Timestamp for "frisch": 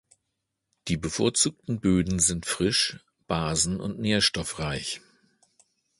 2.47-3.05